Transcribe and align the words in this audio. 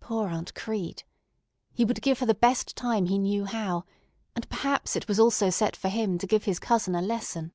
Poor 0.00 0.28
Aunt 0.28 0.52
Crete! 0.54 1.02
He 1.72 1.82
would 1.86 2.02
give 2.02 2.18
her 2.18 2.26
the 2.26 2.34
best 2.34 2.76
time 2.76 3.06
he 3.06 3.16
knew 3.18 3.46
how, 3.46 3.86
and 4.36 4.46
perhaps 4.50 4.96
it 4.96 5.08
was 5.08 5.18
also 5.18 5.48
set 5.48 5.76
for 5.76 5.88
him 5.88 6.18
to 6.18 6.26
give 6.26 6.44
his 6.44 6.58
cousin 6.58 6.94
a 6.94 7.00
lesson. 7.00 7.54